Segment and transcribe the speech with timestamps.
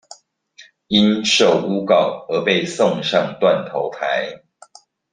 [0.87, 4.41] 因受誣告而被送上斷頭臺